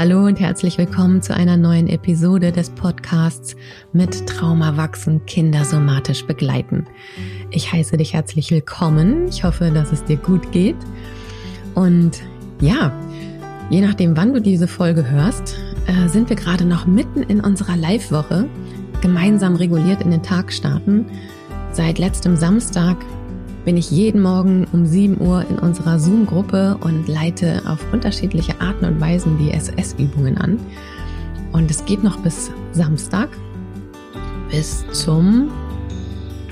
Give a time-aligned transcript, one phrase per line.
[0.00, 3.54] Hallo und herzlich willkommen zu einer neuen Episode des Podcasts
[3.92, 6.86] mit Trauma wachsen, Kinder somatisch begleiten.
[7.50, 9.28] Ich heiße dich herzlich willkommen.
[9.28, 10.76] Ich hoffe, dass es dir gut geht.
[11.74, 12.22] Und
[12.62, 12.98] ja,
[13.68, 17.76] je nachdem, wann du diese Folge hörst, äh, sind wir gerade noch mitten in unserer
[17.76, 18.48] Live-Woche,
[19.02, 21.04] gemeinsam reguliert in den Tag starten.
[21.72, 22.96] Seit letztem Samstag
[23.70, 28.84] bin ich jeden Morgen um 7 Uhr in unserer Zoom-Gruppe und leite auf unterschiedliche Arten
[28.84, 30.58] und Weisen die SS-Übungen an.
[31.52, 33.28] Und es geht noch bis Samstag,
[34.50, 35.52] bis zum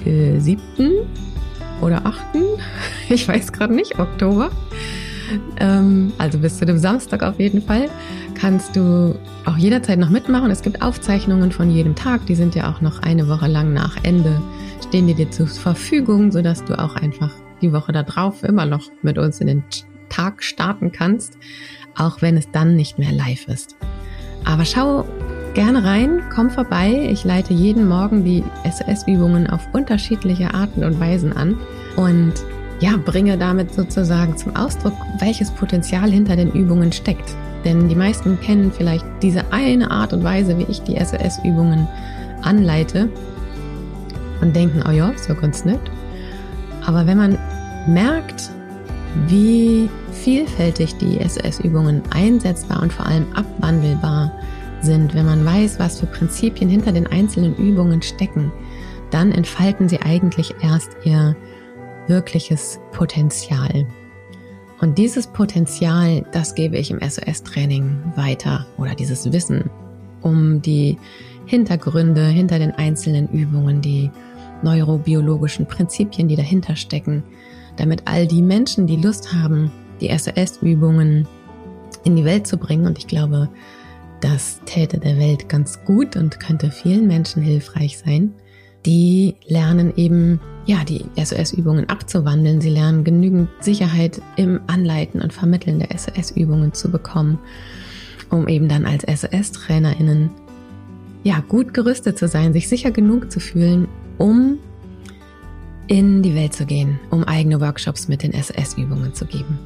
[0.04, 0.60] äh, 7.
[1.80, 2.16] oder 8.
[3.08, 4.52] Ich weiß gerade nicht, Oktober.
[5.58, 7.88] Ähm, also bis zu dem Samstag auf jeden Fall
[8.36, 10.52] kannst du auch jederzeit noch mitmachen.
[10.52, 13.96] Es gibt Aufzeichnungen von jedem Tag, die sind ja auch noch eine Woche lang nach
[14.04, 14.40] Ende
[14.88, 19.18] stehen die dir zur Verfügung, sodass du auch einfach die Woche darauf immer noch mit
[19.18, 19.62] uns in den
[20.08, 21.36] Tag starten kannst,
[21.94, 23.76] auch wenn es dann nicht mehr live ist.
[24.46, 25.04] Aber schau
[25.52, 27.06] gerne rein, komm vorbei.
[27.10, 31.58] Ich leite jeden Morgen die SS-Übungen auf unterschiedliche Arten und Weisen an
[31.96, 32.32] und
[32.80, 37.34] ja, bringe damit sozusagen zum Ausdruck, welches Potenzial hinter den Übungen steckt.
[37.66, 41.86] Denn die meisten kennen vielleicht diese eine Art und Weise, wie ich die SS-Übungen
[42.40, 43.10] anleite
[44.40, 45.80] und denken, oh ja, ist ja ganz nett.
[46.86, 47.38] Aber wenn man
[47.86, 48.50] merkt,
[49.26, 54.32] wie vielfältig die SS-Übungen einsetzbar und vor allem abwandelbar
[54.80, 58.52] sind, wenn man weiß, was für Prinzipien hinter den einzelnen Übungen stecken,
[59.10, 61.36] dann entfalten sie eigentlich erst ihr
[62.06, 63.86] wirkliches Potenzial.
[64.80, 69.70] Und dieses Potenzial, das gebe ich im SOS-Training weiter oder dieses Wissen
[70.20, 70.98] um die
[71.46, 74.10] Hintergründe hinter den einzelnen Übungen, die
[74.62, 77.22] neurobiologischen Prinzipien, die dahinter stecken,
[77.76, 81.26] damit all die Menschen, die Lust haben, die SOS-Übungen
[82.04, 83.48] in die Welt zu bringen, und ich glaube,
[84.20, 88.34] das täte der Welt ganz gut und könnte vielen Menschen hilfreich sein,
[88.86, 92.60] die lernen eben, ja, die SOS-Übungen abzuwandeln.
[92.60, 97.38] Sie lernen genügend Sicherheit im Anleiten und Vermitteln der SOS-Übungen zu bekommen,
[98.30, 100.30] um eben dann als SOS-TrainerInnen
[101.24, 103.88] ja, gut gerüstet zu sein, sich sicher genug zu fühlen,
[104.18, 104.58] um
[105.86, 109.58] in die Welt zu gehen, um eigene Workshops mit den SS-Übungen zu geben.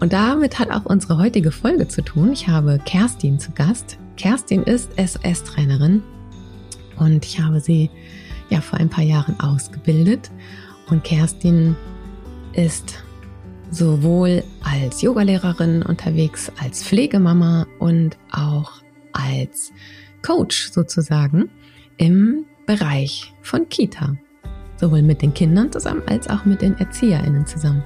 [0.00, 2.32] Und damit hat auch unsere heutige Folge zu tun.
[2.32, 3.98] Ich habe Kerstin zu Gast.
[4.16, 6.02] Kerstin ist SS-Trainerin
[6.98, 7.90] und ich habe sie
[8.50, 10.30] ja vor ein paar Jahren ausgebildet.
[10.90, 11.76] Und Kerstin
[12.52, 13.02] ist
[13.70, 19.72] sowohl als Yogalehrerin unterwegs, als Pflegemama und auch als
[20.22, 21.50] Coach sozusagen
[21.96, 24.16] im Bereich von Kita.
[24.76, 27.82] Sowohl mit den Kindern zusammen als auch mit den ErzieherInnen zusammen.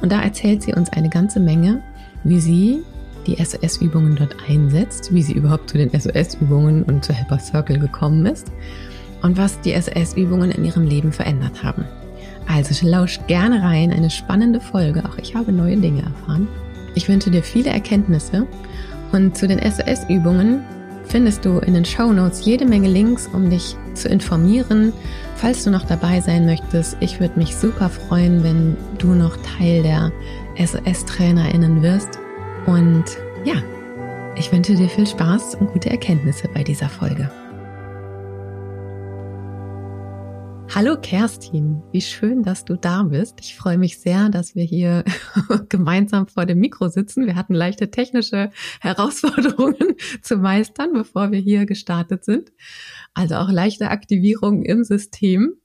[0.00, 1.82] Und da erzählt sie uns eine ganze Menge,
[2.24, 2.82] wie sie
[3.26, 8.26] die SOS-Übungen dort einsetzt, wie sie überhaupt zu den SOS-Übungen und zu Helper Circle gekommen
[8.26, 8.50] ist
[9.22, 11.84] und was die SOS-Übungen in ihrem Leben verändert haben.
[12.48, 15.04] Also lausch gerne rein, eine spannende Folge.
[15.04, 16.48] Auch ich habe neue Dinge erfahren.
[16.94, 18.46] Ich wünsche dir viele Erkenntnisse
[19.12, 20.62] und zu den SOS-Übungen
[21.12, 24.94] findest du in den Show Notes jede Menge Links, um dich zu informieren,
[25.36, 26.96] falls du noch dabei sein möchtest.
[27.00, 30.10] Ich würde mich super freuen, wenn du noch Teil der
[30.56, 32.18] SOS-TrainerInnen wirst.
[32.64, 33.04] Und
[33.44, 33.56] ja,
[34.36, 37.30] ich wünsche dir viel Spaß und gute Erkenntnisse bei dieser Folge.
[40.74, 43.40] Hallo Kerstin, wie schön, dass du da bist.
[43.42, 45.04] Ich freue mich sehr, dass wir hier
[45.68, 47.26] gemeinsam vor dem Mikro sitzen.
[47.26, 48.48] Wir hatten leichte technische
[48.80, 52.52] Herausforderungen zu meistern, bevor wir hier gestartet sind.
[53.12, 55.56] Also auch leichte Aktivierungen im System.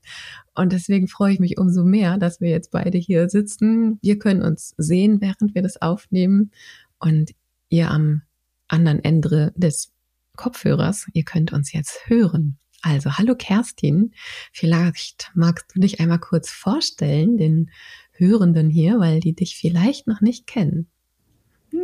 [0.54, 4.00] Und deswegen freue ich mich umso mehr, dass wir jetzt beide hier sitzen.
[4.02, 6.52] Wir können uns sehen, während wir das aufnehmen.
[7.00, 7.32] Und
[7.70, 8.24] ihr am
[8.68, 9.94] anderen Ende des
[10.36, 12.58] Kopfhörers, ihr könnt uns jetzt hören.
[12.82, 14.14] Also, hallo Kerstin,
[14.54, 17.72] vielleicht magst du dich einmal kurz vorstellen, den
[18.12, 20.88] Hörenden hier, weil die dich vielleicht noch nicht kennen.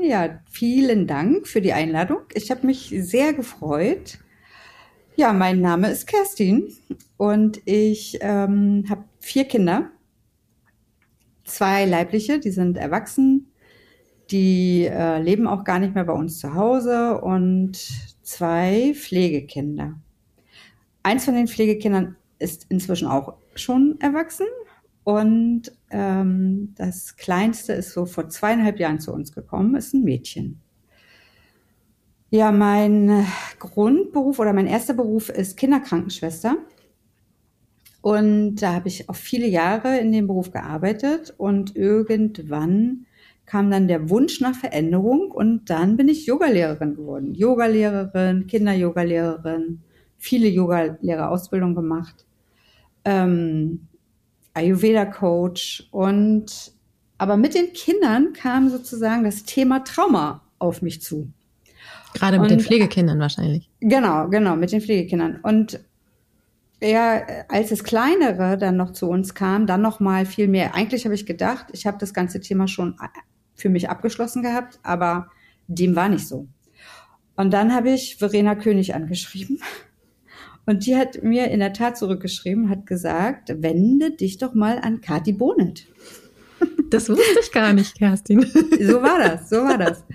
[0.01, 2.19] Ja, vielen Dank für die Einladung.
[2.33, 4.19] Ich habe mich sehr gefreut.
[5.15, 6.73] Ja, mein Name ist Kerstin
[7.17, 9.91] und ich ähm, habe vier Kinder.
[11.43, 13.51] Zwei leibliche, die sind erwachsen,
[14.31, 17.77] die äh, leben auch gar nicht mehr bei uns zu Hause und
[18.23, 19.99] zwei Pflegekinder.
[21.03, 24.47] Eins von den Pflegekindern ist inzwischen auch schon erwachsen
[25.03, 30.61] und ähm, das Kleinste ist so vor zweieinhalb Jahren zu uns gekommen, ist ein Mädchen.
[32.29, 33.27] Ja, mein
[33.59, 36.55] Grundberuf oder mein erster Beruf ist Kinderkrankenschwester.
[38.01, 43.05] Und da habe ich auch viele Jahre in dem Beruf gearbeitet und irgendwann
[43.45, 47.35] kam dann der Wunsch nach Veränderung und dann bin ich Yogalehrerin geworden.
[47.35, 49.81] Yogalehrerin, Kinder-Yogalehrerin,
[50.23, 52.25] viele Yogalehrerausbildung gemacht,
[53.03, 53.87] ähm,
[54.53, 56.71] Ayurveda-Coach und
[57.17, 61.31] aber mit den Kindern kam sozusagen das Thema Trauma auf mich zu.
[62.13, 63.69] Gerade mit und, den Pflegekindern wahrscheinlich.
[63.81, 65.39] Genau, genau, mit den Pflegekindern.
[65.43, 65.79] Und
[66.81, 70.75] ja, als das Kleinere dann noch zu uns kam, dann noch mal viel mehr.
[70.75, 72.95] Eigentlich habe ich gedacht, ich habe das ganze Thema schon
[73.55, 75.27] für mich abgeschlossen gehabt, aber
[75.67, 76.47] dem war nicht so.
[77.35, 79.59] Und dann habe ich Verena König angeschrieben.
[80.65, 85.01] Und die hat mir in der Tat zurückgeschrieben, hat gesagt, wende dich doch mal an
[85.01, 85.87] Kati Bonet.
[86.89, 88.41] Das wusste ich gar nicht, Kerstin.
[88.79, 90.05] So war das, so war das.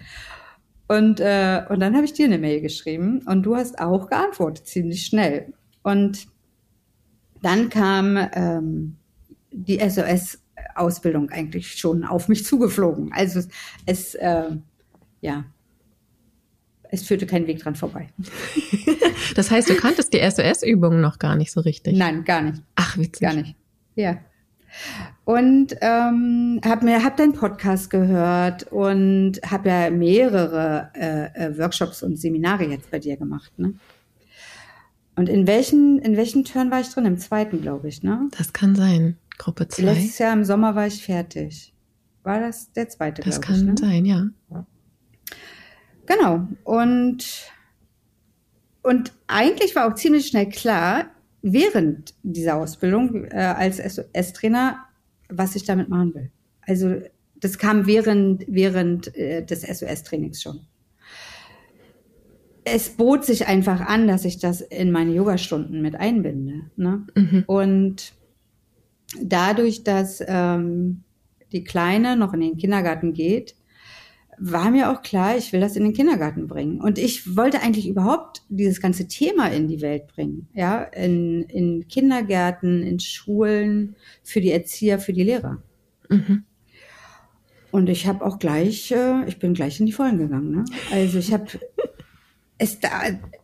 [0.87, 4.67] Und, äh, und dann habe ich dir eine Mail geschrieben und du hast auch geantwortet,
[4.67, 5.53] ziemlich schnell.
[5.83, 6.29] Und
[7.43, 8.97] dann kam ähm,
[9.51, 13.13] die SOS-Ausbildung eigentlich schon auf mich zugeflogen.
[13.13, 13.43] Also
[13.85, 14.57] es, äh,
[15.21, 15.45] ja,
[16.91, 18.09] es führte kein Weg dran vorbei.
[19.35, 21.97] das heißt, du kanntest die SOS-Übungen noch gar nicht so richtig?
[21.97, 22.63] Nein, gar nicht.
[22.75, 23.21] Ach, witzig.
[23.21, 23.57] Gar nicht.
[23.95, 24.19] Ja.
[25.25, 32.03] Und ähm, habe mir hab deinen Podcast gehört und habe ja mehrere äh, äh, Workshops
[32.03, 33.53] und Seminare jetzt bei dir gemacht.
[33.59, 33.75] Ne?
[35.17, 37.05] Und in welchen, in welchen Turn war ich drin?
[37.05, 38.29] Im zweiten, glaube ich, ne?
[38.37, 39.17] Das kann sein.
[39.37, 39.83] Gruppe 2.
[39.83, 41.75] Letztes Jahr im Sommer war ich fertig.
[42.23, 43.35] War das der zweite, glaube ich?
[43.35, 43.75] Das kann ne?
[43.77, 44.29] sein, ja.
[46.09, 46.49] Genau.
[46.65, 47.53] Und,
[48.83, 51.11] und eigentlich war auch ziemlich schnell klar,
[51.43, 54.85] während dieser Ausbildung äh, als SOS-Trainer,
[55.29, 56.31] was ich damit machen will.
[56.63, 56.97] Also
[57.37, 60.67] das kam während, während äh, des SOS-Trainings schon
[62.75, 66.71] es bot sich einfach an, dass ich das in meine Yogastunden mit einbinde.
[66.77, 67.07] Ne?
[67.15, 67.45] Mhm.
[67.47, 68.13] Und
[69.21, 71.03] dadurch, dass ähm,
[71.53, 73.55] die Kleine noch in den Kindergarten geht,
[74.41, 76.81] war mir auch klar, ich will das in den Kindergarten bringen.
[76.81, 80.49] Und ich wollte eigentlich überhaupt dieses ganze Thema in die Welt bringen.
[80.55, 85.63] Ja, in, in Kindergärten, in Schulen, für die Erzieher, für die Lehrer.
[86.09, 86.45] Mhm.
[87.71, 90.51] Und ich habe auch gleich, äh, ich bin gleich in die Vollen gegangen.
[90.51, 90.65] Ne?
[90.91, 91.47] Also ich habe
[92.59, 92.91] es da,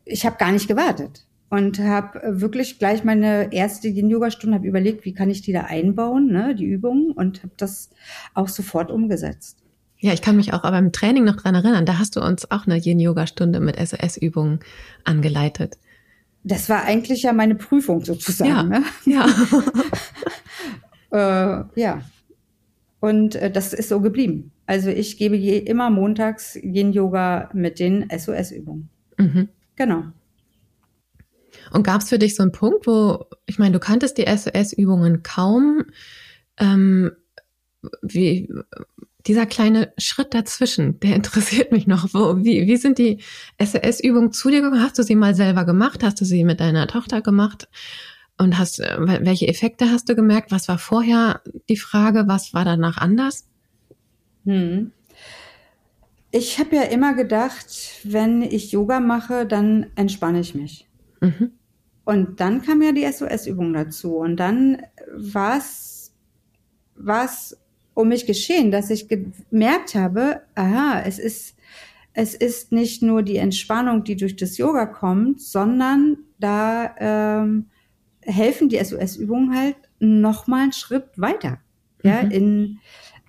[0.05, 5.15] ich habe gar nicht gewartet und habe wirklich gleich meine erste Yin-Yoga-Stunde habe überlegt, wie
[5.15, 7.91] kann ich die da einbauen, ne, die Übungen und habe das
[8.35, 9.64] auch sofort umgesetzt.
[10.05, 12.51] Ja, ich kann mich auch aber im Training noch dran erinnern, da hast du uns
[12.51, 14.61] auch eine Yin-Yoga-Stunde mit SOS-Übungen
[15.03, 15.79] angeleitet.
[16.43, 18.71] Das war eigentlich ja meine Prüfung sozusagen.
[18.71, 18.85] Ja, ne?
[19.07, 19.27] ja.
[21.73, 22.03] äh, ja.
[23.01, 24.53] Und äh, das ist so geblieben.
[24.67, 28.91] Also ich gebe je, immer montags Yin-Yoga mit den SOS-Übungen.
[29.17, 29.49] Mhm.
[29.75, 30.03] Genau.
[31.73, 35.23] Und gab es für dich so einen Punkt, wo, ich meine, du kanntest die SOS-Übungen
[35.23, 35.87] kaum,
[36.59, 37.13] ähm,
[38.03, 38.51] wie,
[39.27, 42.13] dieser kleine Schritt dazwischen, der interessiert mich noch.
[42.13, 43.19] Wo, wie, wie sind die
[43.61, 44.83] SOS-Übungen zu dir gekommen?
[44.83, 46.03] Hast du sie mal selber gemacht?
[46.03, 47.69] Hast du sie mit deiner Tochter gemacht?
[48.37, 50.51] Und hast, äh, welche Effekte hast du gemerkt?
[50.51, 52.25] Was war vorher die Frage?
[52.27, 53.47] Was war danach anders?
[54.45, 54.93] Hm.
[56.33, 60.89] Ich habe ja immer gedacht, wenn ich Yoga mache, dann entspanne ich mich.
[61.21, 61.53] Mhm.
[62.05, 64.17] Und dann kam ja die SOS-Übung dazu.
[64.17, 64.83] Und dann
[65.17, 66.13] war es
[67.95, 71.57] um mich geschehen, dass ich gemerkt habe, aha, es ist,
[72.13, 77.67] es ist nicht nur die Entspannung, die durch das Yoga kommt, sondern da ähm,
[78.21, 81.59] helfen die SOS-Übungen halt noch mal einen Schritt weiter.
[82.03, 82.31] Ja, mhm.
[82.31, 82.79] in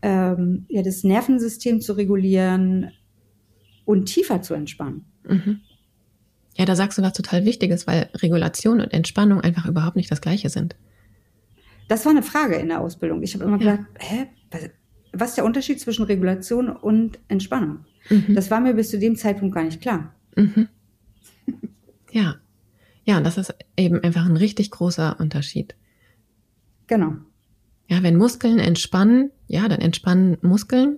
[0.02, 2.92] ähm, ja, das Nervensystem zu regulieren
[3.86, 5.06] und tiefer zu entspannen.
[5.24, 5.62] Mhm.
[6.58, 10.22] Ja, da sagst du was total Wichtiges, weil Regulation und Entspannung einfach überhaupt nicht das
[10.22, 10.76] Gleiche sind.
[11.88, 13.22] Das war eine Frage in der Ausbildung.
[13.24, 13.76] Ich habe immer ja.
[13.76, 14.28] gedacht, hä,
[15.14, 17.86] was ist der Unterschied zwischen Regulation und Entspannung?
[18.10, 18.36] Mhm.
[18.36, 20.14] Das war mir bis zu dem Zeitpunkt gar nicht klar.
[20.36, 20.68] Mhm.
[22.12, 22.36] Ja.
[23.04, 25.76] Ja, und das ist eben einfach ein richtig großer Unterschied.
[26.88, 27.16] Genau.
[27.88, 30.98] Ja, wenn Muskeln entspannen, ja, dann entspannen Muskeln.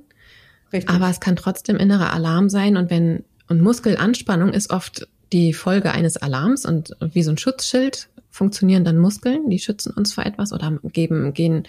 [0.71, 0.89] Richtig.
[0.89, 5.91] Aber es kann trotzdem innerer Alarm sein und wenn, und Muskelanspannung ist oft die Folge
[5.91, 10.53] eines Alarms und wie so ein Schutzschild funktionieren dann Muskeln, die schützen uns vor etwas
[10.53, 11.67] oder geben, gehen,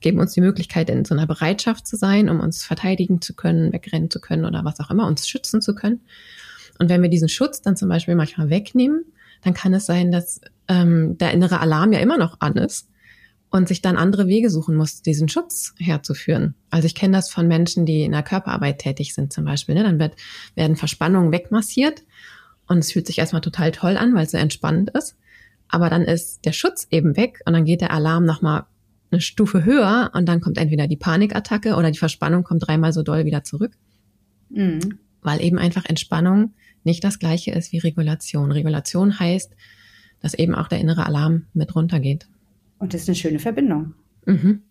[0.00, 3.72] geben uns die Möglichkeit, in so einer Bereitschaft zu sein, um uns verteidigen zu können,
[3.72, 6.00] wegrennen zu können oder was auch immer, uns schützen zu können.
[6.78, 9.04] Und wenn wir diesen Schutz dann zum Beispiel manchmal wegnehmen,
[9.42, 12.88] dann kann es sein, dass ähm, der innere Alarm ja immer noch an ist
[13.48, 16.54] und sich dann andere Wege suchen muss, diesen Schutz herzuführen.
[16.68, 19.74] Also ich kenne das von Menschen, die in der Körperarbeit tätig sind zum Beispiel.
[19.74, 19.82] Ne?
[19.82, 20.14] Dann wird,
[20.54, 22.02] werden Verspannungen wegmassiert
[22.70, 25.16] und es fühlt sich erstmal total toll an, weil es so entspannend ist.
[25.68, 28.64] Aber dann ist der Schutz eben weg und dann geht der Alarm nochmal
[29.10, 33.02] eine Stufe höher und dann kommt entweder die Panikattacke oder die Verspannung kommt dreimal so
[33.02, 33.72] doll wieder zurück.
[34.50, 35.00] Mhm.
[35.20, 38.52] Weil eben einfach Entspannung nicht das gleiche ist wie Regulation.
[38.52, 39.52] Regulation heißt,
[40.20, 42.28] dass eben auch der innere Alarm mit runtergeht.
[42.78, 43.94] Und das ist eine schöne Verbindung.
[44.26, 44.62] Mhm.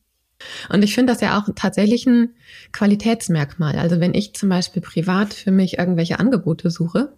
[0.70, 2.30] Und ich finde das ja auch tatsächlich ein
[2.72, 3.78] Qualitätsmerkmal.
[3.78, 7.14] Also wenn ich zum Beispiel privat für mich irgendwelche Angebote suche,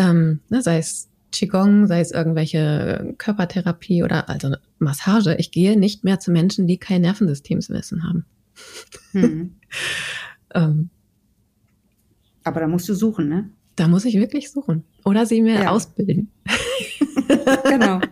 [0.00, 6.02] ähm, ne, sei es Qigong, sei es irgendwelche Körpertherapie oder also Massage, ich gehe nicht
[6.02, 8.24] mehr zu Menschen, die kein Nervensystemswissen haben.
[9.12, 9.56] Hm.
[10.54, 10.90] ähm,
[12.44, 13.50] Aber da musst du suchen, ne?
[13.74, 14.84] Da muss ich wirklich suchen.
[15.04, 15.70] Oder sie mir ja.
[15.70, 16.30] ausbilden.
[17.64, 18.00] genau.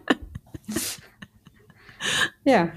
[2.44, 2.72] Ja.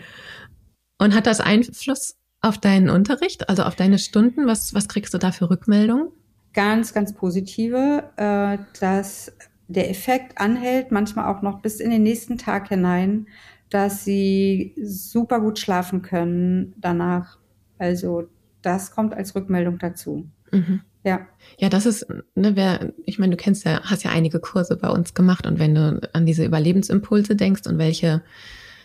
[0.98, 4.46] Und hat das Einfluss auf deinen Unterricht, also auf deine Stunden?
[4.48, 6.10] Was, was kriegst du da für Rückmeldungen?
[6.53, 9.31] Ganz, ganz positive, äh, dass
[9.67, 13.27] der Effekt anhält, manchmal auch noch bis in den nächsten Tag hinein,
[13.70, 17.38] dass sie super gut schlafen können danach.
[17.77, 18.27] Also
[18.62, 20.27] das kommt als Rückmeldung dazu.
[20.51, 20.81] Mhm.
[21.03, 21.27] Ja.
[21.58, 22.05] Ja, das ist,
[22.36, 25.58] ne, wer, ich meine, du kennst ja, hast ja einige Kurse bei uns gemacht und
[25.58, 28.22] wenn du an diese Überlebensimpulse denkst und welche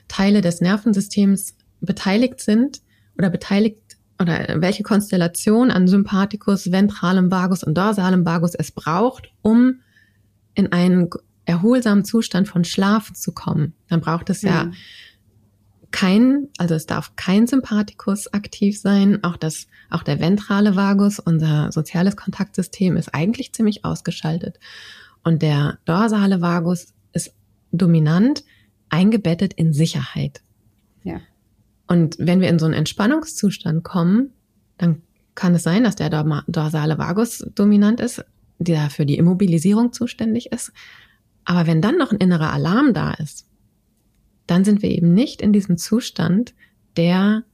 [0.08, 2.80] Teile des Nervensystems beteiligt sind
[3.18, 3.82] oder beteiligt
[4.20, 9.80] oder welche Konstellation an Sympathikus, ventralem Vagus und dorsalem Vagus es braucht, um
[10.54, 11.11] in einen
[11.44, 14.70] erholsamen Zustand von Schlaf zu kommen, dann braucht es ja, ja
[15.90, 19.25] kein, also es darf kein Sympathikus aktiv sein.
[19.25, 24.58] Auch das, auch der ventrale Vagus, unser soziales Kontaktsystem, ist eigentlich ziemlich ausgeschaltet.
[25.25, 27.35] Und der dorsale Vagus ist
[27.73, 28.44] dominant
[28.90, 30.42] eingebettet in Sicherheit.
[31.02, 31.20] Ja.
[31.86, 34.30] Und wenn wir in so einen Entspannungszustand kommen,
[34.78, 35.02] dann
[35.34, 36.10] kann es sein, dass der
[36.48, 38.24] dorsale Vagus dominant ist,
[38.58, 40.72] der für die Immobilisierung zuständig ist.
[41.44, 43.46] Aber wenn dann noch ein innerer Alarm da ist,
[44.46, 46.54] dann sind wir eben nicht in diesem Zustand
[46.96, 47.44] der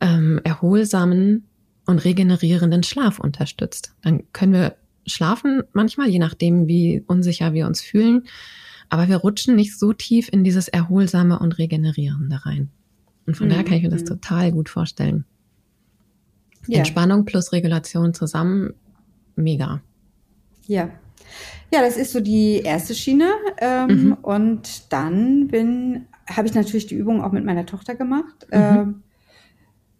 [0.00, 1.44] ähm, erholsamen
[1.86, 3.94] und regenerierenden Schlaf unterstützt.
[4.02, 8.24] Dann können wir schlafen manchmal, je nachdem, wie unsicher wir uns fühlen,
[8.88, 12.70] aber wir rutschen nicht so tief in dieses Erholsame und Regenerierende rein.
[13.26, 13.50] Und von mhm.
[13.50, 14.06] daher kann ich mir das mhm.
[14.06, 15.24] total gut vorstellen.
[16.66, 16.78] Ja.
[16.78, 18.74] Entspannung plus Regulation zusammen,
[19.36, 19.82] mega.
[20.66, 20.90] Ja.
[21.72, 23.30] Ja, das ist so die erste Schiene.
[23.58, 24.12] Ähm, mhm.
[24.14, 28.46] Und dann bin, habe ich natürlich die Übung auch mit meiner Tochter gemacht.
[28.50, 28.58] Mhm.
[28.58, 29.02] Ähm,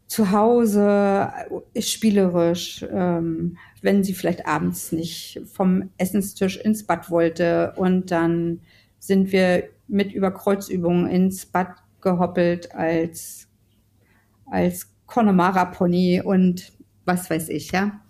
[0.06, 1.32] zu Hause,
[1.72, 7.72] ist spielerisch, ähm, wenn sie vielleicht abends nicht vom Essenstisch ins Bad wollte.
[7.76, 8.60] Und dann
[8.98, 13.48] sind wir mit Überkreuzübungen ins Bad gehoppelt als,
[14.46, 16.72] als Connemara-Pony und
[17.04, 18.00] was weiß ich, ja.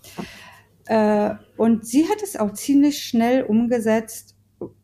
[0.87, 4.37] Äh, und sie hat es auch ziemlich schnell umgesetzt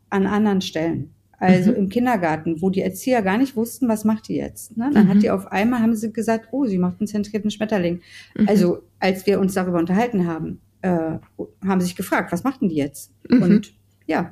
[0.09, 1.15] an anderen Stellen.
[1.41, 1.77] Also mhm.
[1.77, 4.77] im Kindergarten, wo die Erzieher gar nicht wussten, was macht die jetzt.
[4.77, 4.91] Ne?
[4.93, 5.09] Dann mhm.
[5.09, 8.01] hat die auf einmal, haben sie gesagt, oh, sie macht einen zentrierten Schmetterling.
[8.37, 8.49] Mhm.
[8.49, 11.19] Also als wir uns darüber unterhalten haben, äh,
[11.67, 13.13] haben sie sich gefragt, was machten die jetzt?
[13.29, 13.43] Mhm.
[13.43, 13.75] Und
[14.07, 14.31] ja,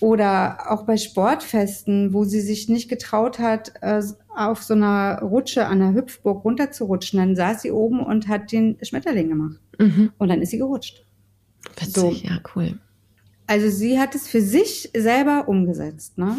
[0.00, 4.02] oder auch bei Sportfesten, wo sie sich nicht getraut hat, äh,
[4.34, 7.18] auf so einer Rutsche an der Hüpfburg runterzurutschen.
[7.18, 9.60] Dann saß sie oben und hat den Schmetterling gemacht.
[9.78, 10.12] Mhm.
[10.18, 11.04] Und dann ist sie gerutscht.
[11.76, 12.10] Witzig, so.
[12.12, 12.78] ja, cool.
[13.46, 16.18] Also sie hat es für sich selber umgesetzt.
[16.18, 16.36] Ne?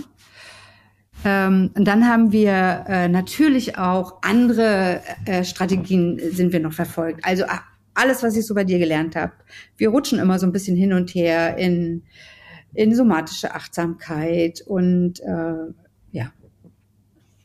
[1.26, 7.26] Ähm, und dann haben wir äh, natürlich auch andere äh, Strategien sind wir noch verfolgt.
[7.26, 7.44] Also
[7.94, 9.34] alles, was ich so bei dir gelernt habe.
[9.76, 12.04] Wir rutschen immer so ein bisschen hin und her in
[12.74, 15.74] in somatische Achtsamkeit und äh,
[16.12, 16.32] ja,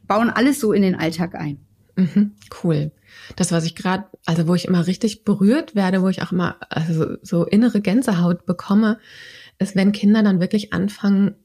[0.06, 1.58] bauen alles so in den Alltag ein.
[1.96, 2.90] Mhm, cool.
[3.36, 6.56] Das, was ich gerade, also wo ich immer richtig berührt werde, wo ich auch immer
[6.68, 8.98] also so innere Gänsehaut bekomme,
[9.58, 11.36] ist, wenn Kinder dann wirklich anfangen,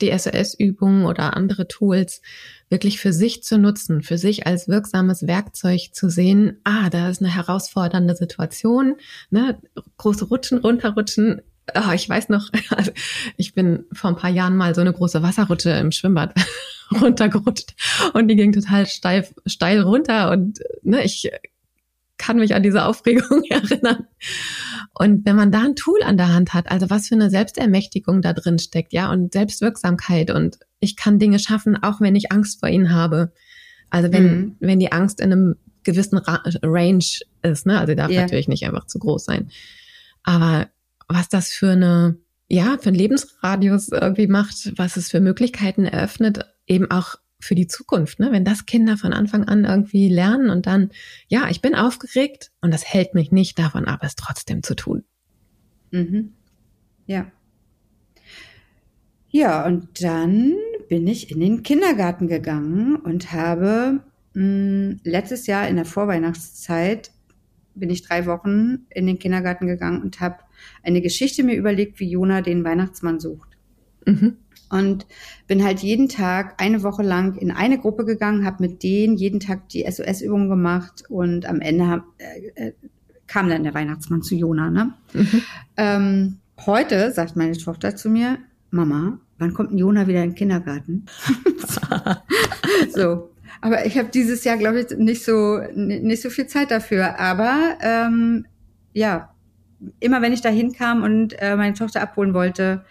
[0.00, 2.20] die SOS-Übungen oder andere Tools
[2.68, 7.22] wirklich für sich zu nutzen, für sich als wirksames Werkzeug zu sehen, ah, da ist
[7.22, 8.96] eine herausfordernde Situation,
[9.30, 9.60] ne,
[9.96, 11.42] große Rutschen, runterrutschen,
[11.74, 12.92] oh, ich weiß noch, also
[13.36, 16.34] ich bin vor ein paar Jahren mal so eine große Wasserrutsche im Schwimmbad
[17.00, 17.74] runtergerutscht
[18.12, 21.30] und die ging total steif, steil runter und ne, ich
[22.16, 24.06] kann mich an diese Aufregung erinnern.
[24.94, 28.22] Und wenn man da ein Tool an der Hand hat, also was für eine Selbstermächtigung
[28.22, 32.60] da drin steckt, ja, und Selbstwirksamkeit und ich kann Dinge schaffen, auch wenn ich Angst
[32.60, 33.32] vor ihnen habe.
[33.90, 34.56] Also wenn, mhm.
[34.60, 37.04] wenn die Angst in einem gewissen Ra Range
[37.42, 38.22] ist, ne, also darf yeah.
[38.22, 39.50] natürlich nicht einfach zu groß sein.
[40.22, 40.68] Aber
[41.14, 42.18] was das für eine,
[42.48, 47.66] ja, für einen Lebensradius irgendwie macht, was es für Möglichkeiten eröffnet, eben auch für die
[47.66, 48.32] Zukunft, ne?
[48.32, 50.90] Wenn das Kinder von Anfang an irgendwie lernen und dann,
[51.28, 55.04] ja, ich bin aufgeregt und das hält mich nicht davon ab, es trotzdem zu tun.
[55.90, 56.32] Mhm.
[57.06, 57.30] Ja.
[59.28, 60.54] Ja, und dann
[60.88, 64.00] bin ich in den Kindergarten gegangen und habe
[64.34, 67.10] mh, hm, letztes Jahr in der Vorweihnachtszeit
[67.74, 70.36] bin ich drei Wochen in den Kindergarten gegangen und habe
[70.82, 73.48] eine Geschichte mir überlegt, wie Jona den Weihnachtsmann sucht.
[74.06, 74.36] Mhm.
[74.70, 75.06] Und
[75.46, 79.40] bin halt jeden Tag eine Woche lang in eine Gruppe gegangen, habe mit denen jeden
[79.40, 82.72] Tag die SOS-Übungen gemacht und am Ende hab, äh, äh,
[83.26, 84.70] kam dann der Weihnachtsmann zu Jona.
[84.70, 84.94] Ne?
[85.12, 85.42] Mhm.
[85.76, 88.38] Ähm, heute sagt meine Tochter zu mir,
[88.70, 91.06] Mama, wann kommt ein Jona wieder in den Kindergarten?
[92.94, 93.33] so.
[93.64, 97.18] Aber ich habe dieses Jahr, glaube ich, nicht so nicht so viel Zeit dafür.
[97.18, 98.44] Aber ähm,
[98.92, 99.34] ja,
[100.00, 102.84] immer wenn ich da hinkam und äh, meine Tochter abholen wollte,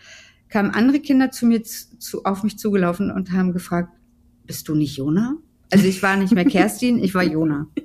[0.49, 3.89] kamen andere Kinder zu mir zu, auf mich zugelaufen und haben gefragt,
[4.47, 5.35] bist du nicht Jona?
[5.69, 7.67] Also ich war nicht mehr Kerstin, ich war Jona.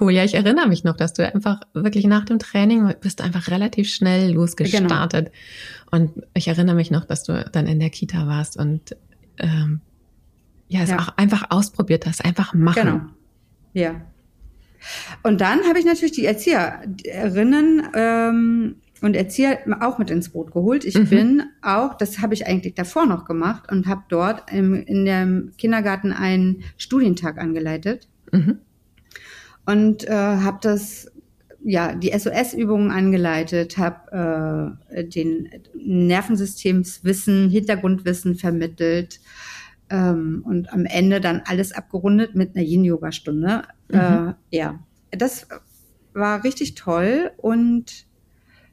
[0.00, 3.48] Cool, ja, ich erinnere mich noch, dass du einfach wirklich nach dem Training bist einfach
[3.48, 5.30] relativ schnell losgestartet.
[5.30, 6.02] Genau.
[6.02, 8.96] Und ich erinnere mich noch, dass du dann in der Kita warst und
[9.38, 9.80] ähm,
[10.68, 10.98] ja, es ja.
[10.98, 12.82] auch einfach ausprobiert hast, einfach machen.
[12.82, 13.00] Genau.
[13.72, 14.00] Ja.
[15.22, 20.84] Und dann habe ich natürlich die Erzieherinnen ähm, und Erzieher auch mit ins Boot geholt.
[20.84, 21.08] Ich mhm.
[21.08, 25.52] bin auch, das habe ich eigentlich davor noch gemacht und habe dort im, in dem
[25.58, 28.08] Kindergarten einen Studientag angeleitet.
[28.32, 28.58] Mhm.
[29.66, 31.10] Und äh, habe das
[31.68, 39.18] ja, die SOS-Übungen angeleitet, habe äh, den Nervensystemswissen, Hintergrundwissen vermittelt,
[39.90, 43.62] ähm, und am Ende dann alles abgerundet mit einer Yin-Yoga-Stunde.
[43.90, 43.98] Mhm.
[43.98, 45.46] Äh, ja, das
[46.12, 48.06] war richtig toll und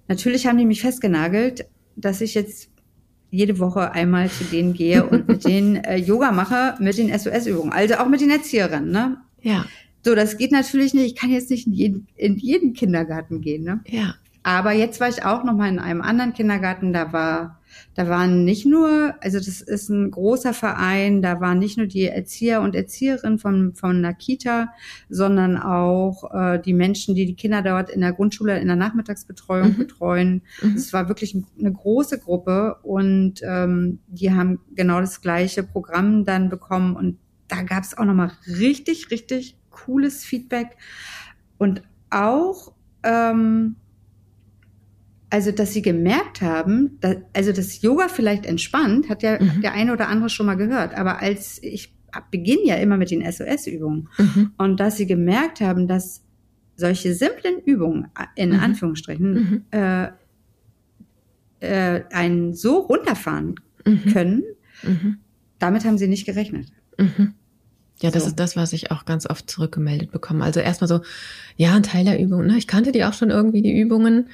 [0.08, 1.66] natürlich haben die mich festgenagelt,
[1.96, 2.70] dass ich jetzt
[3.30, 7.74] jede Woche einmal zu denen gehe und mit denen äh, Yoga mache, mit den SOS-Übungen,
[7.74, 8.92] also auch mit den Erzieherinnen.
[8.92, 9.18] Ne?
[9.42, 9.66] Ja.
[10.06, 11.06] So, das geht natürlich nicht.
[11.06, 13.64] Ich kann jetzt nicht in jeden, in jeden Kindergarten gehen.
[13.64, 13.82] Ne?
[13.88, 14.16] Ja.
[14.44, 16.94] Aber jetzt war ich auch noch mal in einem anderen Kindergarten.
[16.94, 17.62] Da war
[17.96, 22.06] da waren nicht nur, also das ist ein großer Verein, da waren nicht nur die
[22.06, 24.70] Erzieher und Erzieherinnen von, von einer Kita,
[25.10, 29.70] sondern auch äh, die Menschen, die die Kinder dort in der Grundschule in der Nachmittagsbetreuung
[29.70, 29.78] mhm.
[29.78, 30.42] betreuen.
[30.62, 30.76] Mhm.
[30.76, 36.50] Es war wirklich eine große Gruppe und ähm, die haben genau das gleiche Programm dann
[36.50, 40.78] bekommen und da gab es auch nochmal richtig, richtig cooles Feedback
[41.58, 43.76] und auch ähm,
[45.34, 49.62] also dass sie gemerkt haben, dass, also das Yoga vielleicht entspannt, hat ja mhm.
[49.64, 50.94] der eine oder andere schon mal gehört.
[50.94, 51.92] Aber als ich
[52.30, 54.52] beginne ja immer mit den SOS-Übungen mhm.
[54.60, 56.22] und dass sie gemerkt haben, dass
[56.76, 58.60] solche simplen Übungen in mhm.
[58.60, 59.64] Anführungsstrichen mhm.
[59.72, 60.10] äh,
[61.62, 64.14] äh, einen so runterfahren mhm.
[64.14, 64.44] können,
[64.84, 65.18] mhm.
[65.58, 66.68] damit haben sie nicht gerechnet.
[68.02, 68.30] Ja, das so.
[68.30, 70.44] ist das, was ich auch ganz oft zurückgemeldet bekomme.
[70.44, 71.02] Also erstmal so,
[71.56, 72.58] ja, ein Teil der Übungen, ne?
[72.58, 74.28] ich kannte die auch schon irgendwie, die Übungen,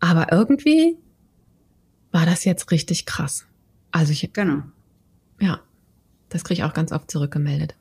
[0.00, 0.96] aber irgendwie
[2.12, 3.46] war das jetzt richtig krass.
[3.90, 4.32] Also ich.
[4.32, 4.62] Genau.
[5.40, 5.60] Ja.
[6.28, 7.76] Das kriege ich auch ganz oft zurückgemeldet.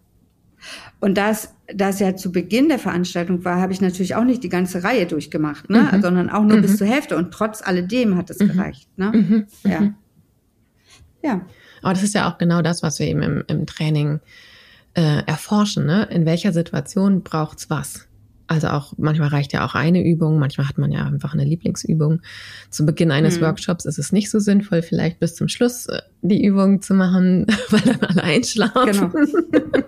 [0.99, 4.49] Und das, das ja zu Beginn der Veranstaltung war, habe ich natürlich auch nicht die
[4.49, 5.89] ganze Reihe durchgemacht, ne?
[5.91, 6.01] Mhm.
[6.01, 6.61] sondern auch nur mhm.
[6.61, 7.17] bis zur Hälfte.
[7.17, 8.47] Und trotz alledem hat es mhm.
[8.47, 8.89] gereicht.
[8.97, 9.11] Ne?
[9.11, 9.47] Mhm.
[9.63, 9.79] Ja.
[9.79, 9.95] Mhm.
[11.23, 11.41] Ja.
[11.81, 14.19] Aber das ist ja auch genau das, was wir eben im, im Training
[14.93, 15.85] äh, erforschen.
[15.85, 16.03] Ne?
[16.11, 18.07] In welcher Situation braucht's was?
[18.47, 22.21] Also auch manchmal reicht ja auch eine Übung, manchmal hat man ja einfach eine Lieblingsübung.
[22.69, 23.45] Zu Beginn eines mhm.
[23.45, 27.47] Workshops ist es nicht so sinnvoll, vielleicht bis zum Schluss äh, die Übung zu machen,
[27.69, 28.85] weil dann alle einschlafen.
[28.85, 29.11] Genau.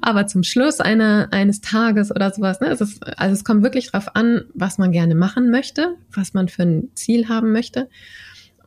[0.00, 3.90] Aber zum Schluss einer, eines Tages oder sowas, ne, es ist, also es kommt wirklich
[3.90, 7.88] drauf an, was man gerne machen möchte, was man für ein Ziel haben möchte.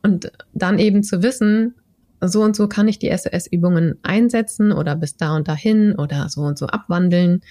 [0.02, 1.74] Und dann eben zu wissen,
[2.20, 6.42] so und so kann ich die SOS-Übungen einsetzen oder bis da und dahin oder so
[6.42, 7.42] und so abwandeln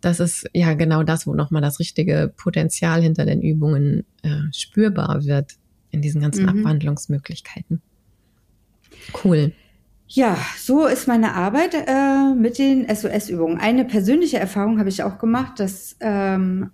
[0.00, 5.24] das ist ja genau das, wo nochmal das richtige Potenzial hinter den Übungen äh, spürbar
[5.24, 5.56] wird
[5.90, 6.60] in diesen ganzen mhm.
[6.60, 7.82] Abwandlungsmöglichkeiten.
[9.24, 9.52] Cool.
[10.08, 13.58] Ja, so ist meine Arbeit äh, mit den SOS-Übungen.
[13.58, 15.60] Eine persönliche Erfahrung habe ich auch gemacht.
[15.60, 16.70] Das ähm,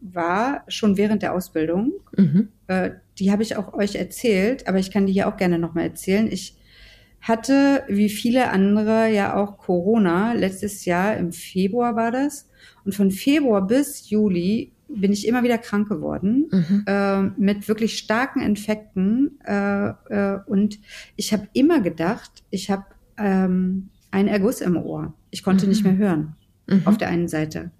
[0.00, 1.92] war schon während der Ausbildung.
[2.16, 2.48] Mhm.
[2.68, 5.84] Äh, die habe ich auch euch erzählt, aber ich kann die hier auch gerne nochmal
[5.84, 6.30] erzählen.
[6.30, 6.56] Ich
[7.22, 10.32] hatte, wie viele andere, ja auch Corona.
[10.32, 12.48] Letztes Jahr im Februar war das.
[12.84, 16.84] Und von Februar bis Juli bin ich immer wieder krank geworden mhm.
[16.86, 19.38] äh, mit wirklich starken Infekten.
[19.44, 20.80] Äh, äh, und
[21.16, 22.84] ich habe immer gedacht, ich habe
[23.16, 25.14] ähm, einen Erguss im Ohr.
[25.30, 25.70] Ich konnte mhm.
[25.70, 26.82] nicht mehr hören mhm.
[26.84, 27.70] auf der einen Seite.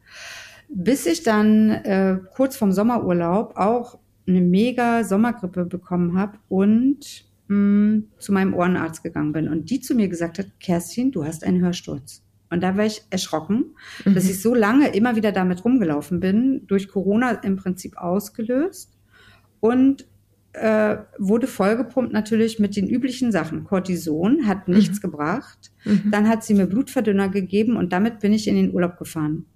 [0.68, 8.02] Bis ich dann äh, kurz vorm Sommerurlaub auch eine mega Sommergrippe bekommen habe und mh,
[8.18, 11.60] zu meinem Ohrenarzt gegangen bin und die zu mir gesagt hat, Kerstin, du hast einen
[11.60, 12.22] Hörsturz.
[12.50, 13.74] Und da war ich erschrocken,
[14.04, 14.14] mhm.
[14.14, 18.92] dass ich so lange immer wieder damit rumgelaufen bin, durch Corona im Prinzip ausgelöst.
[19.60, 20.06] Und
[20.52, 23.64] äh, wurde vollgepumpt natürlich mit den üblichen Sachen.
[23.64, 24.74] Cortison hat mhm.
[24.74, 25.72] nichts gebracht.
[25.84, 26.10] Mhm.
[26.10, 29.46] Dann hat sie mir Blutverdünner gegeben und damit bin ich in den Urlaub gefahren.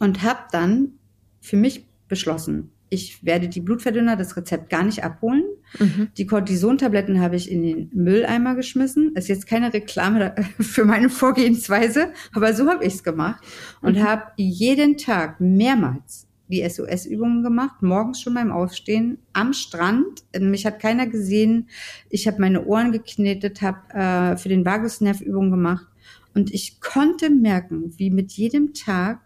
[0.00, 0.94] Und habe dann
[1.40, 5.44] für mich beschlossen, ich werde die Blutverdünner, das Rezept gar nicht abholen.
[5.78, 6.08] Mhm.
[6.18, 9.14] Die Cortisontabletten habe ich in den Mülleimer geschmissen.
[9.14, 13.42] Ist jetzt keine Reklame für meine Vorgehensweise, aber so habe ich es gemacht
[13.80, 14.02] und mhm.
[14.02, 20.24] habe jeden Tag mehrmals die SOS-Übungen gemacht, morgens schon beim Aufstehen am Strand.
[20.36, 21.68] Mich hat keiner gesehen.
[22.08, 25.86] Ich habe meine Ohren geknetet, habe äh, für den Vagusnerv Übungen gemacht
[26.34, 29.20] und ich konnte merken, wie mit jedem Tag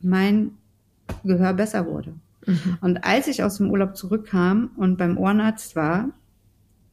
[0.00, 0.52] mein
[1.24, 2.14] Gehör besser wurde.
[2.50, 2.78] Mhm.
[2.80, 6.10] Und als ich aus dem Urlaub zurückkam und beim Ohrenarzt war,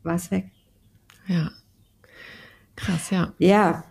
[0.04, 0.52] war es weg.
[1.28, 1.52] Ja.
[2.76, 3.34] Krass, ja.
[3.40, 3.84] Ja.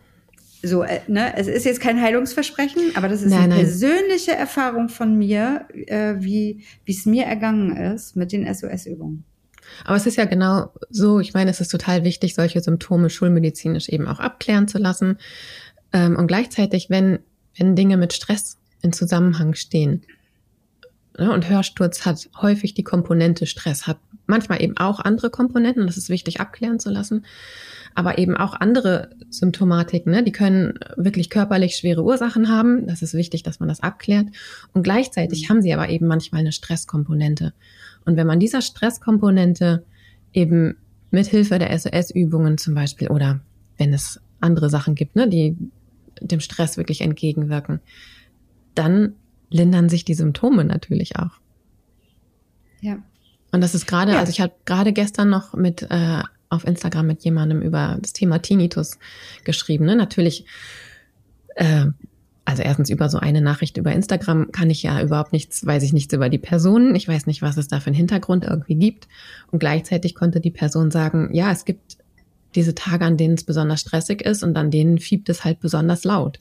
[0.62, 3.64] So, äh, ne, es ist jetzt kein Heilungsversprechen, aber das ist nein, eine nein.
[3.64, 9.24] persönliche Erfahrung von mir, äh, wie es mir ergangen ist mit den SOS-Übungen.
[9.84, 13.88] Aber es ist ja genau so, ich meine, es ist total wichtig, solche Symptome schulmedizinisch
[13.88, 15.18] eben auch abklären zu lassen.
[15.92, 17.18] Ähm, und gleichzeitig, wenn,
[17.56, 20.02] wenn Dinge mit Stress in Zusammenhang stehen,
[21.18, 21.32] Ne?
[21.32, 26.08] Und Hörsturz hat häufig die Komponente Stress, hat manchmal eben auch andere Komponenten, das ist
[26.08, 27.24] wichtig abklären zu lassen,
[27.94, 30.22] aber eben auch andere Symptomatiken, ne?
[30.22, 34.26] die können wirklich körperlich schwere Ursachen haben, das ist wichtig, dass man das abklärt.
[34.72, 35.48] Und gleichzeitig mhm.
[35.48, 37.52] haben sie aber eben manchmal eine Stresskomponente.
[38.04, 39.84] Und wenn man dieser Stresskomponente
[40.32, 40.76] eben
[41.10, 43.40] mithilfe der SOS-Übungen zum Beispiel oder
[43.78, 45.56] wenn es andere Sachen gibt, ne, die
[46.20, 47.80] dem Stress wirklich entgegenwirken,
[48.74, 49.14] dann
[49.50, 51.38] lindern sich die Symptome natürlich auch.
[52.80, 52.98] Ja.
[53.52, 54.18] Und das ist gerade, ja.
[54.18, 58.38] also ich habe gerade gestern noch mit äh, auf Instagram mit jemandem über das Thema
[58.38, 58.98] Tinnitus
[59.44, 59.84] geschrieben.
[59.84, 59.96] Ne?
[59.96, 60.46] Natürlich,
[61.56, 61.86] äh,
[62.44, 65.92] also erstens über so eine Nachricht über Instagram kann ich ja überhaupt nichts, weiß ich
[65.92, 66.94] nichts über die Person.
[66.94, 69.08] Ich weiß nicht, was es da für einen Hintergrund irgendwie gibt.
[69.50, 71.98] Und gleichzeitig konnte die Person sagen, ja, es gibt
[72.54, 76.04] diese Tage, an denen es besonders stressig ist und an denen fiebt es halt besonders
[76.04, 76.38] laut.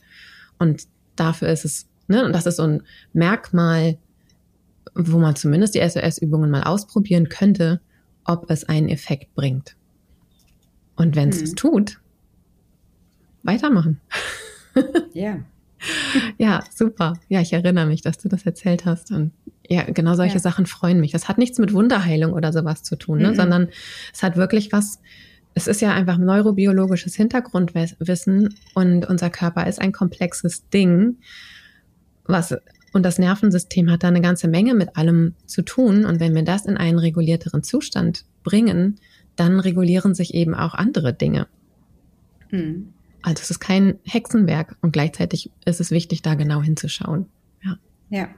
[0.60, 0.84] Und
[1.16, 2.26] dafür ist es Ne?
[2.26, 3.98] Und das ist so ein Merkmal,
[4.94, 7.82] wo man zumindest die SOS-Übungen mal ausprobieren könnte,
[8.24, 9.76] ob es einen Effekt bringt.
[10.96, 11.44] Und wenn es hm.
[11.44, 12.00] es tut,
[13.44, 14.02] weitermachen.
[15.14, 15.40] Ja.
[16.38, 17.14] ja, super.
[17.30, 19.12] Ja, ich erinnere mich, dass du das erzählt hast.
[19.12, 19.32] Und
[19.70, 20.40] ja, genau solche ja.
[20.40, 21.14] Sachen freuen mich.
[21.14, 23.32] Das hat nichts mit Wunderheilung oder sowas zu tun, ne?
[23.32, 23.36] Mhm.
[23.36, 23.70] sondern
[24.14, 25.00] es hat wirklich was,
[25.54, 31.20] es ist ja einfach neurobiologisches Hintergrundwissen und unser Körper ist ein komplexes Ding
[32.28, 32.56] was
[32.96, 36.06] und das Nervensystem hat da eine ganze Menge mit allem zu tun.
[36.06, 39.02] Und wenn wir das in einen regulierteren Zustand bringen,
[39.36, 41.48] dann regulieren sich eben auch andere Dinge.
[42.52, 42.94] Mhm.
[43.22, 47.26] Also es ist kein Hexenwerk und gleichzeitig ist es wichtig, da genau hinzuschauen.
[47.64, 47.78] Ja.
[48.10, 48.30] Ja.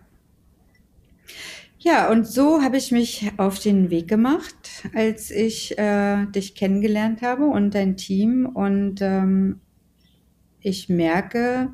[1.78, 7.22] Ja, und so habe ich mich auf den Weg gemacht, als ich äh, dich kennengelernt
[7.22, 8.48] habe und dein Team.
[8.48, 9.60] Und ähm,
[10.62, 11.70] ich merke,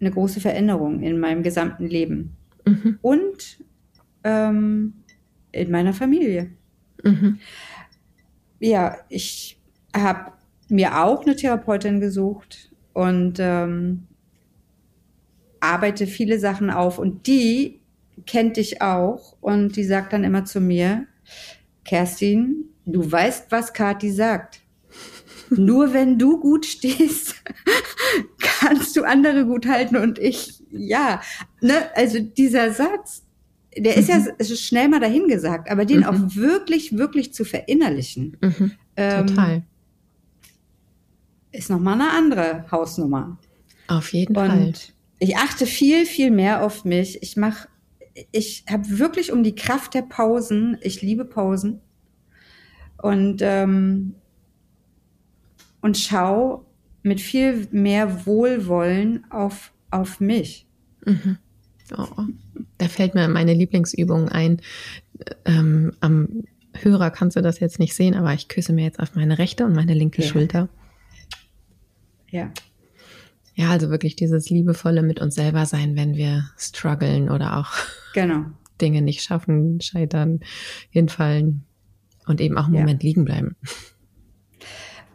[0.00, 2.98] eine große Veränderung in meinem gesamten Leben mhm.
[3.02, 3.58] und
[4.24, 4.94] ähm,
[5.52, 6.50] in meiner Familie.
[7.02, 7.38] Mhm.
[8.60, 9.60] Ja, ich
[9.94, 10.32] habe
[10.68, 14.06] mir auch eine Therapeutin gesucht und ähm,
[15.60, 17.80] arbeite viele Sachen auf und die
[18.26, 21.06] kennt dich auch und die sagt dann immer zu mir,
[21.84, 24.57] Kerstin, du weißt, was Kathi sagt.
[25.50, 27.34] Nur wenn du gut stehst,
[28.38, 31.20] kannst du andere gut halten und ich, ja,
[31.60, 33.24] ne, also dieser Satz,
[33.76, 34.56] der ist ja mhm.
[34.56, 36.04] schnell mal dahingesagt, aber den mhm.
[36.04, 38.36] auch wirklich, wirklich zu verinnerlichen.
[38.40, 38.72] Mhm.
[38.96, 39.62] Ähm, Total.
[41.52, 43.38] Ist nochmal eine andere Hausnummer.
[43.86, 44.72] Auf jeden und Fall.
[45.18, 47.22] Ich achte viel, viel mehr auf mich.
[47.22, 47.68] Ich mache,
[48.32, 50.78] ich habe wirklich um die Kraft der Pausen.
[50.80, 51.80] Ich liebe Pausen.
[53.00, 54.14] Und ähm,
[55.88, 56.66] und schau
[57.02, 60.66] mit viel mehr Wohlwollen auf, auf mich.
[61.06, 61.38] Mhm.
[61.96, 62.24] Oh,
[62.76, 64.60] da fällt mir meine Lieblingsübung ein.
[65.46, 69.14] Ähm, am Hörer kannst du das jetzt nicht sehen, aber ich küsse mir jetzt auf
[69.14, 70.28] meine rechte und meine linke ja.
[70.28, 70.68] Schulter.
[72.28, 72.52] Ja.
[73.54, 77.70] Ja, also wirklich dieses liebevolle mit uns selber sein, wenn wir strugglen oder auch
[78.12, 78.44] genau.
[78.78, 80.40] Dinge nicht schaffen, scheitern,
[80.90, 81.64] hinfallen
[82.26, 82.80] und eben auch einen ja.
[82.80, 83.56] Moment liegen bleiben.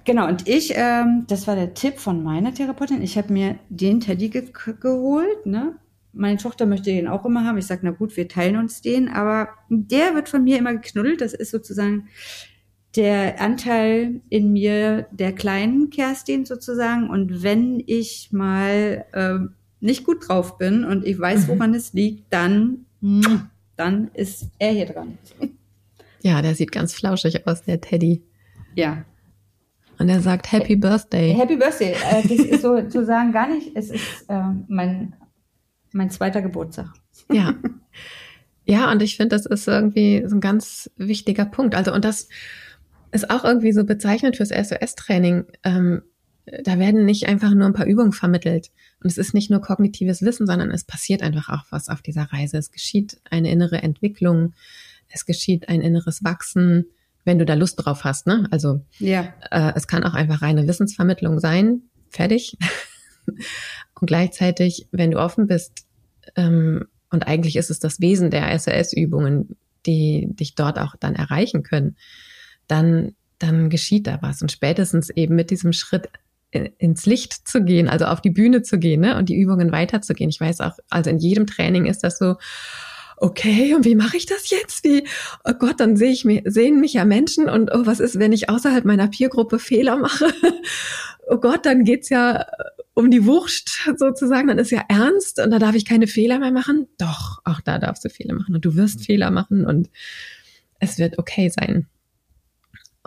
[0.05, 4.01] Genau, und ich, ähm, das war der Tipp von meiner Therapeutin, ich habe mir den
[4.01, 5.75] Teddy ge geholt, ne?
[6.11, 7.57] Meine Tochter möchte den auch immer haben.
[7.57, 11.21] Ich sage, na gut, wir teilen uns den, aber der wird von mir immer geknuddelt.
[11.21, 12.07] Das ist sozusagen
[12.95, 17.09] der Anteil in mir der kleinen Kerstin sozusagen.
[17.09, 19.39] Und wenn ich mal äh,
[19.79, 21.51] nicht gut drauf bin und ich weiß, mhm.
[21.51, 22.85] woran es liegt, dann,
[23.75, 25.17] dann ist er hier dran.
[26.21, 28.21] Ja, der sieht ganz flauschig aus, der Teddy.
[28.75, 29.03] Ja.
[29.99, 31.34] Und er sagt Happy Birthday.
[31.34, 31.93] Happy Birthday.
[31.93, 35.15] Äh, das ist sozusagen gar nicht, es ist äh, mein,
[35.91, 36.88] mein zweiter Geburtstag.
[37.32, 37.56] Ja.
[38.65, 41.75] Ja, und ich finde, das ist irgendwie so ein ganz wichtiger Punkt.
[41.75, 42.29] Also, und das
[43.12, 45.45] ist auch irgendwie so bezeichnend fürs SOS-Training.
[45.63, 46.03] Ähm,
[46.45, 48.71] da werden nicht einfach nur ein paar Übungen vermittelt.
[49.01, 52.23] Und es ist nicht nur kognitives Wissen, sondern es passiert einfach auch was auf dieser
[52.23, 52.58] Reise.
[52.58, 54.53] Es geschieht eine innere Entwicklung.
[55.10, 56.86] Es geschieht ein inneres Wachsen,
[57.25, 58.27] wenn du da Lust drauf hast.
[58.27, 58.47] Ne?
[58.51, 59.33] Also ja.
[59.51, 61.83] äh, es kann auch einfach reine Wissensvermittlung sein.
[62.09, 62.57] Fertig.
[63.27, 65.86] und gleichzeitig, wenn du offen bist,
[66.36, 69.55] ähm, und eigentlich ist es das Wesen der SOS-Übungen,
[69.86, 71.95] die dich dort auch dann erreichen können,
[72.67, 74.41] dann, dann geschieht da was.
[74.41, 76.09] Und spätestens eben mit diesem Schritt
[76.51, 80.29] ins Licht zu gehen, also auf die Bühne zu gehen ne, und die Übungen weiterzugehen.
[80.29, 82.36] Ich weiß auch, also in jedem Training ist das so,
[83.23, 84.83] okay, und wie mache ich das jetzt?
[84.83, 85.07] Wie,
[85.45, 88.33] oh Gott, dann sehe ich mich, sehen mich ja Menschen und oh, was ist, wenn
[88.33, 90.33] ich außerhalb meiner Peergruppe Fehler mache?
[91.27, 92.45] oh Gott, dann geht's ja
[92.93, 96.51] um die Wurst sozusagen, dann ist ja ernst und da darf ich keine Fehler mehr
[96.51, 96.88] machen.
[96.97, 99.03] Doch, auch da darfst du Fehler machen und du wirst mhm.
[99.03, 99.89] Fehler machen und
[100.79, 101.88] es wird okay sein.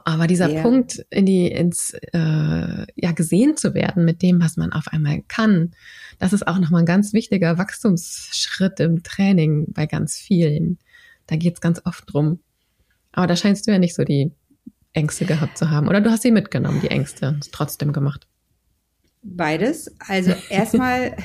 [0.08, 0.62] Aber dieser yeah.
[0.62, 5.22] Punkt, in die, ins, äh, ja, gesehen zu werden mit dem, was man auf einmal
[5.26, 5.72] kann,
[6.20, 10.78] das ist auch nochmal ein ganz wichtiger Wachstumsschritt im Training bei ganz vielen.
[11.26, 12.38] Da geht's ganz oft drum.
[13.10, 14.30] Aber da scheinst du ja nicht so die
[14.92, 15.88] Ängste gehabt zu haben.
[15.88, 18.28] Oder du hast sie mitgenommen, die Ängste, und trotzdem gemacht.
[19.28, 19.94] Beides.
[19.98, 21.16] Also erstmal,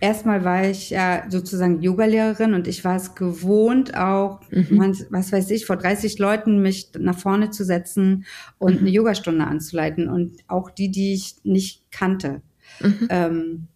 [0.00, 4.66] erstmal war ich ja sozusagen Yogalehrerin und ich war es gewohnt, auch, mhm.
[4.70, 8.24] man, was weiß ich, vor 30 Leuten mich nach vorne zu setzen
[8.58, 8.80] und mhm.
[8.80, 12.42] eine Yogastunde anzuleiten und auch die, die ich nicht kannte.
[12.80, 13.08] Mhm.
[13.10, 13.68] Ähm,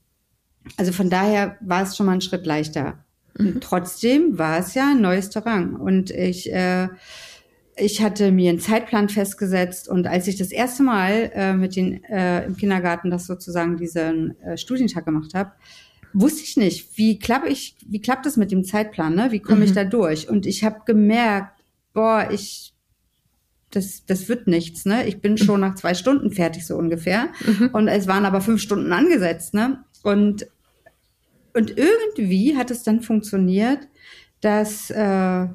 [0.77, 3.05] also von daher war es schon mal ein Schritt leichter.
[3.37, 3.61] Mhm.
[3.61, 6.89] Trotzdem war es ja ein neues Terrain und ich äh,
[7.77, 12.03] ich hatte mir einen Zeitplan festgesetzt und als ich das erste Mal äh, mit den
[12.05, 15.53] äh, im Kindergarten das sozusagen diesen äh, Studientag gemacht habe,
[16.15, 19.31] wusste ich nicht, wie klappe ich, wie klappt das mit dem Zeitplan, ne?
[19.31, 19.65] Wie komme mhm.
[19.65, 20.29] ich da durch?
[20.29, 21.61] Und ich habe gemerkt,
[21.93, 22.73] boah, ich
[23.71, 25.07] das, das wird nichts, ne?
[25.07, 27.29] Ich bin schon nach zwei Stunden fertig, so ungefähr.
[27.45, 27.71] Mhm.
[27.73, 29.85] Und es waren aber fünf Stunden angesetzt, ne?
[30.03, 30.47] Und,
[31.53, 33.81] und irgendwie hat es dann funktioniert,
[34.41, 35.47] dass äh,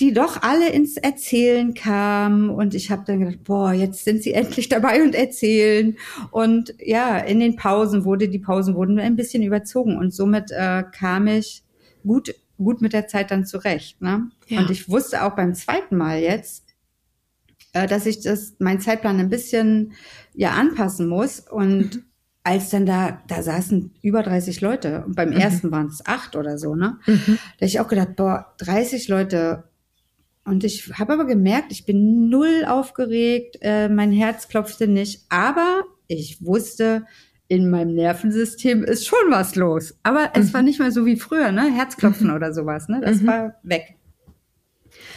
[0.00, 4.32] die doch alle ins Erzählen kamen und ich habe dann gedacht, boah, jetzt sind sie
[4.34, 5.96] endlich dabei und erzählen
[6.30, 10.84] und ja, in den Pausen wurde die Pausen wurden ein bisschen überzogen und somit äh,
[10.92, 11.62] kam ich
[12.04, 14.30] gut gut mit der Zeit dann zurecht, ne?
[14.46, 14.60] Ja.
[14.60, 16.64] Und ich wusste auch beim zweiten Mal jetzt,
[17.72, 19.92] äh, dass ich das mein Zeitplan ein bisschen
[20.34, 22.04] ja anpassen muss und mhm.
[22.44, 25.36] als dann da, da saßen über 30 Leute und beim mhm.
[25.36, 26.98] ersten waren es acht oder so, ne?
[27.06, 27.38] Mhm.
[27.58, 29.64] Da ich auch gedacht, boah, 30 Leute
[30.44, 35.84] und ich habe aber gemerkt, ich bin null aufgeregt, äh, mein Herz klopfte nicht, aber
[36.08, 37.06] ich wusste,
[37.48, 39.94] in meinem Nervensystem ist schon was los.
[40.02, 40.42] Aber mhm.
[40.42, 41.70] es war nicht mehr so wie früher, ne?
[41.70, 42.34] Herzklopfen mhm.
[42.34, 43.00] oder sowas, ne?
[43.02, 43.26] Das mhm.
[43.26, 43.96] war weg.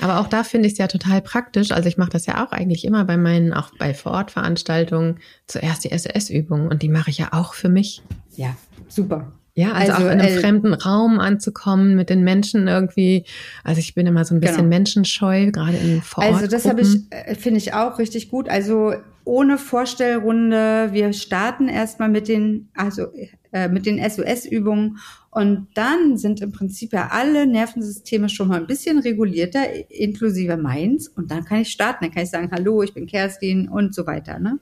[0.01, 1.71] Aber auch da finde ich es ja total praktisch.
[1.71, 5.91] Also ich mache das ja auch eigentlich immer bei meinen, auch bei Vorortveranstaltungen, zuerst die
[5.91, 8.01] SS-Übungen und die mache ich ja auch für mich.
[8.35, 8.55] Ja,
[8.87, 9.31] super.
[9.57, 13.25] Ja, also, also auch in einem äh, fremden Raum anzukommen, mit den Menschen irgendwie.
[13.63, 14.69] Also ich bin immer so ein bisschen genau.
[14.69, 16.33] menschenscheu, gerade in Vorort.
[16.33, 18.49] Also das habe ich, äh, finde ich auch richtig gut.
[18.49, 20.89] Also ohne Vorstellrunde.
[20.91, 23.07] Wir starten erstmal mit den, also
[23.53, 24.97] äh, mit den SOS-Übungen
[25.31, 31.07] und dann sind im Prinzip ja alle Nervensysteme schon mal ein bisschen regulierter, inklusive meins.
[31.07, 32.05] Und dann kann ich starten.
[32.05, 34.39] Dann kann ich sagen, hallo, ich bin Kerstin und so weiter.
[34.39, 34.59] Ne?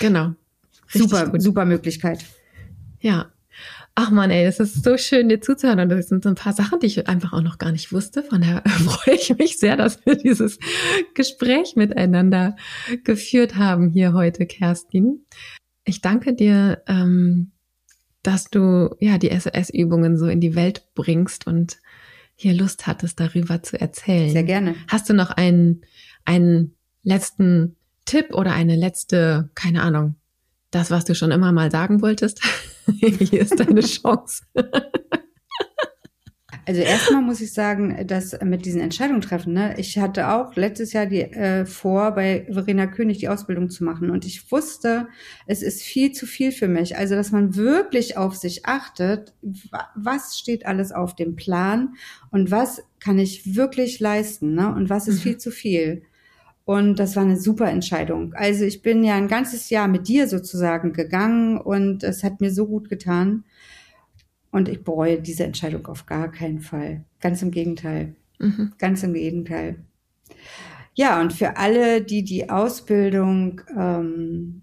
[0.00, 0.32] Genau.
[0.94, 1.42] Richtig super, gut.
[1.42, 2.24] super Möglichkeit.
[3.00, 3.26] Ja,
[3.96, 5.78] Ach man, ey, das ist so schön, dir zuzuhören.
[5.78, 8.24] Und das sind so ein paar Sachen, die ich einfach auch noch gar nicht wusste.
[8.24, 10.58] Von daher freue ich mich sehr, dass wir dieses
[11.14, 12.56] Gespräch miteinander
[13.04, 15.24] geführt haben hier heute, Kerstin.
[15.84, 17.52] Ich danke dir, ähm,
[18.24, 21.76] dass du ja die SOS-Übungen so in die Welt bringst und
[22.34, 24.30] hier Lust hattest, darüber zu erzählen.
[24.30, 24.74] Sehr gerne.
[24.88, 25.82] Hast du noch einen,
[26.24, 27.76] einen letzten
[28.06, 30.16] Tipp oder eine letzte, keine Ahnung,
[30.72, 32.40] das, was du schon immer mal sagen wolltest?
[33.00, 34.42] Hier ist deine Chance.
[36.66, 40.94] Also erstmal muss ich sagen, dass mit diesen Entscheidungen treffen, ne, ich hatte auch letztes
[40.94, 45.08] Jahr die äh, vor, bei Verena König die Ausbildung zu machen und ich wusste,
[45.46, 46.96] es ist viel zu viel für mich.
[46.96, 49.34] Also dass man wirklich auf sich achtet,
[49.94, 51.94] was steht alles auf dem Plan
[52.30, 54.74] und was kann ich wirklich leisten, ne?
[54.74, 55.22] Und was ist mhm.
[55.22, 56.02] viel zu viel.
[56.64, 58.32] Und das war eine super Entscheidung.
[58.34, 62.50] Also ich bin ja ein ganzes Jahr mit dir sozusagen gegangen und es hat mir
[62.50, 63.44] so gut getan.
[64.50, 67.04] Und ich bereue diese Entscheidung auf gar keinen Fall.
[67.20, 68.14] Ganz im Gegenteil.
[68.38, 68.72] Mhm.
[68.78, 69.76] Ganz im Gegenteil.
[70.94, 74.62] Ja, und für alle, die die Ausbildung ähm,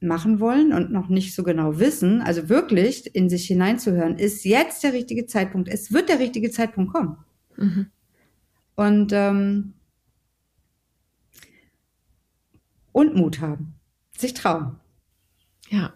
[0.00, 4.82] machen wollen und noch nicht so genau wissen, also wirklich in sich hineinzuhören, ist jetzt
[4.82, 5.68] der richtige Zeitpunkt.
[5.68, 7.18] Es wird der richtige Zeitpunkt kommen.
[7.56, 7.86] Mhm.
[8.74, 9.74] Und ähm,
[13.00, 13.74] und Mut haben,
[14.16, 14.76] sich trauen.
[15.70, 15.94] Ja.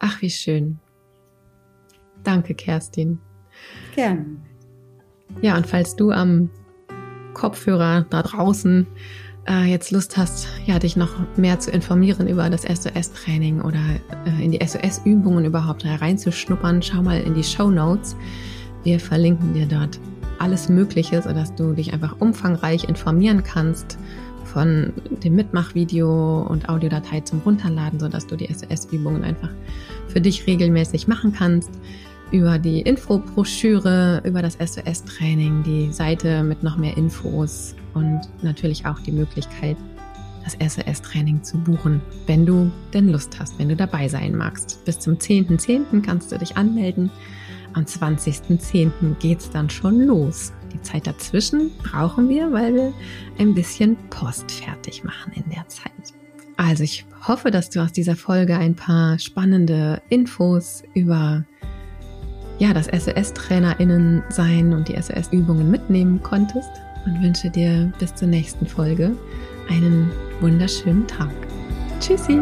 [0.00, 0.78] Ach, wie schön.
[2.24, 3.18] Danke, Kerstin.
[3.94, 4.24] Gerne.
[5.42, 6.50] Ja, und falls du am
[7.34, 8.86] Kopfhörer da draußen
[9.46, 13.80] äh, jetzt Lust hast, ja, dich noch mehr zu informieren über das SOS-Training oder
[14.24, 18.16] äh, in die SOS-Übungen überhaupt reinzuschnuppern, schau mal in die Show Notes.
[18.82, 20.00] Wir verlinken dir dort
[20.38, 23.98] alles Mögliche, sodass du dich einfach umfangreich informieren kannst
[24.56, 29.50] von dem Mitmachvideo und Audiodatei zum Runterladen, sodass du die SOS-Übungen einfach
[30.08, 31.68] für dich regelmäßig machen kannst.
[32.30, 38.98] Über die Infobroschüre, über das SOS-Training, die Seite mit noch mehr Infos und natürlich auch
[39.00, 39.76] die Möglichkeit,
[40.42, 44.82] das SOS-Training zu buchen, wenn du denn Lust hast, wenn du dabei sein magst.
[44.86, 45.90] Bis zum 10.10.
[45.90, 46.00] .10.
[46.00, 47.10] kannst du dich anmelden.
[47.74, 49.16] Am 20.10.
[49.20, 50.54] geht es dann schon los.
[50.76, 52.92] Die Zeit dazwischen brauchen wir, weil wir
[53.38, 55.92] ein bisschen Post fertig machen in der Zeit.
[56.58, 61.44] Also ich hoffe, dass du aus dieser Folge ein paar spannende Infos über
[62.58, 66.70] ja, das SOS-TrainerInnen sein und die SOS-Übungen mitnehmen konntest
[67.06, 69.16] und wünsche dir bis zur nächsten Folge
[69.68, 70.10] einen
[70.40, 71.32] wunderschönen Tag.
[72.00, 72.40] Tschüssi!